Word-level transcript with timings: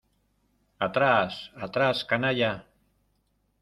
¡atrás!...¡ 0.87 1.51
atrás, 1.67 2.03
canalla! 2.05 2.65